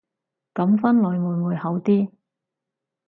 [0.55, 2.09] 噉分類會唔會好啲